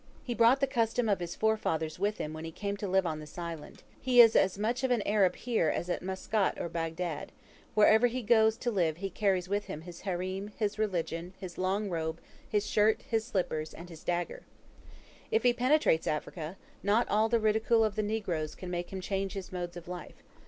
He 0.23 0.33
brought 0.33 0.61
the 0.61 0.65
custom 0.65 1.07
of 1.07 1.19
his 1.19 1.35
forefathers 1.35 1.99
with 1.99 2.17
him 2.17 2.33
when 2.33 2.43
he 2.43 2.51
came 2.51 2.75
to 2.77 2.87
live 2.87 3.05
on 3.05 3.19
this 3.19 3.37
island. 3.37 3.83
He 4.01 4.19
is 4.19 4.35
as 4.35 4.57
much 4.57 4.83
of 4.83 4.89
an 4.89 5.03
Arab 5.03 5.35
here 5.35 5.69
as 5.69 5.91
at 5.91 6.01
Muscat 6.01 6.59
or 6.59 6.69
Bagdad; 6.69 7.31
wherever 7.75 8.07
he 8.07 8.23
goes 8.23 8.57
to 8.57 8.71
live 8.71 8.97
he 8.97 9.11
carries 9.11 9.47
with 9.47 9.65
him 9.65 9.81
his 9.81 10.01
harem, 10.01 10.47
his 10.57 10.79
religion, 10.79 11.35
his 11.39 11.59
long 11.59 11.87
robe, 11.87 12.19
his 12.49 12.65
shirt, 12.67 13.03
his 13.11 13.23
slippers, 13.25 13.75
and 13.75 13.89
his 13.89 14.03
dagger. 14.03 14.41
If 15.29 15.43
he 15.43 15.53
penetrates 15.53 16.07
Africa, 16.07 16.57
not 16.81 17.07
all 17.07 17.29
the 17.29 17.39
ridicule 17.39 17.83
of 17.83 17.95
the 17.95 18.01
negroes 18.01 18.55
can 18.55 18.71
make 18.71 18.89
him 18.91 19.01
change 19.01 19.33
his 19.33 19.51
modes 19.51 19.77
of 19.77 19.87
life. 19.87 20.23